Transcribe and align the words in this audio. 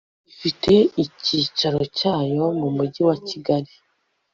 ifite 0.31 0.73
icyicaro 1.03 1.81
cyayo 1.97 2.45
mu 2.59 2.69
Mujyi 2.75 3.01
wa 3.09 3.15
Kigali 3.27 3.71